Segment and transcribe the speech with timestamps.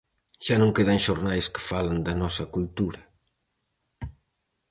[0.45, 3.01] "Xa non quedan xornais que falen da nosa cultura".